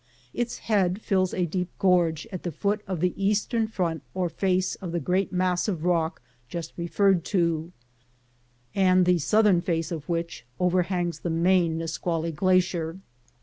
Its 0.33 0.57
head 0.65 0.99
fills 0.99 1.31
a 1.31 1.45
deep 1.45 1.69
gorge 1.77 2.25
at 2.31 2.41
the 2.41 2.51
foot 2.51 2.81
of 2.87 3.01
the 3.01 3.13
eastern 3.23 3.67
front 3.67 4.01
or 4.15 4.29
face 4.29 4.73
of 4.77 4.91
the 4.91 4.99
great 4.99 5.31
mass 5.31 5.67
of 5.67 5.85
rock 5.85 6.23
just 6.49 6.73
referred 6.75 7.23
to, 7.23 7.71
and 8.73 9.05
the 9.05 9.19
southern 9.19 9.61
face 9.61 9.91
of 9.91 10.09
which 10.09 10.43
overhangs 10.59 11.19
the 11.19 11.29
main 11.29 11.77
Nisqually 11.77 12.31
glacier. 12.31 12.97